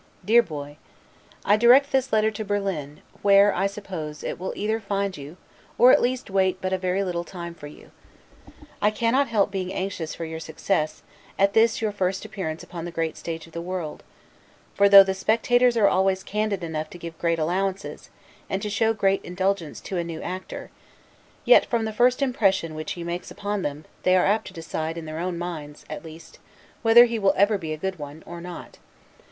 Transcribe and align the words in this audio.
DEAR 0.25 0.41
BOY: 0.41 0.77
I 1.45 1.57
direct 1.57 1.91
this 1.91 2.11
letter 2.11 2.31
to 2.31 2.43
Berlin, 2.43 3.01
where, 3.21 3.53
I 3.53 3.67
suppose, 3.67 4.23
it 4.23 4.39
will 4.39 4.51
either 4.55 4.79
find 4.79 5.15
you, 5.15 5.37
or 5.77 5.91
at 5.91 6.01
least 6.01 6.31
wait 6.31 6.59
but 6.59 6.73
a 6.73 6.77
very 6.79 7.03
little 7.03 7.23
time 7.23 7.53
for 7.53 7.67
you. 7.67 7.91
I 8.81 8.89
cannot 8.89 9.27
help 9.27 9.51
being 9.51 9.71
anxious 9.71 10.15
for 10.15 10.25
your 10.25 10.39
success, 10.39 11.03
at 11.37 11.53
this 11.53 11.83
your 11.83 11.91
first 11.91 12.25
appearance 12.25 12.63
upon 12.63 12.85
the 12.85 12.91
great 12.91 13.15
stage 13.15 13.45
of 13.45 13.53
the 13.53 13.61
world; 13.61 14.01
for, 14.73 14.89
though 14.89 15.03
the 15.03 15.13
spectators 15.13 15.77
are 15.77 15.87
always 15.87 16.23
candid 16.23 16.63
enough 16.63 16.89
to 16.89 16.97
give 16.97 17.19
great 17.19 17.37
allowances, 17.37 18.09
and 18.49 18.59
to 18.63 18.71
show 18.71 18.95
great 18.95 19.23
indulgence 19.23 19.79
to 19.81 19.97
a 19.97 20.03
new 20.03 20.19
actor; 20.23 20.71
yet, 21.45 21.63
from 21.67 21.85
the 21.85 21.93
first 21.93 22.23
impressions 22.23 22.73
which 22.73 22.93
he 22.93 23.03
makes 23.03 23.29
upon 23.29 23.61
them, 23.61 23.85
they 24.01 24.17
are 24.17 24.25
apt 24.25 24.47
to 24.47 24.53
decide, 24.53 24.97
in 24.97 25.05
their 25.05 25.19
own 25.19 25.37
minds, 25.37 25.85
at 25.91 26.03
least, 26.03 26.39
whether 26.81 27.05
he 27.05 27.19
will 27.19 27.35
ever 27.37 27.59
be 27.59 27.71
a 27.71 27.77
good 27.77 27.99
one, 27.99 28.23
or 28.25 28.41
not. 28.41 28.79